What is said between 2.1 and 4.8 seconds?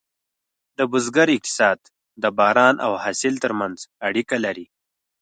د باران او حاصل ترمنځ اړیکه لري.